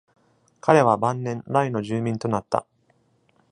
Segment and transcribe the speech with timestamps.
[0.61, 2.65] 彼は晩年ライの住民となった。